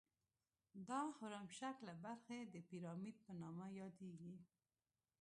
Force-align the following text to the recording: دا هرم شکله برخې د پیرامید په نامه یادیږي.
دا 0.87 1.01
هرم 1.17 1.47
شکله 1.59 1.93
برخې 2.05 2.37
د 2.53 2.55
پیرامید 2.67 3.15
په 3.25 3.31
نامه 3.41 3.65
یادیږي. 3.79 4.35